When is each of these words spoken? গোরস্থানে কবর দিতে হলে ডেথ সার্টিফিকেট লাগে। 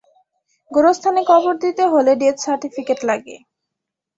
গোরস্থানে 0.71 1.21
কবর 1.27 1.53
দিতে 1.63 1.83
হলে 1.93 2.11
ডেথ 2.21 2.37
সার্টিফিকেট 2.45 2.99
লাগে। 3.09 3.35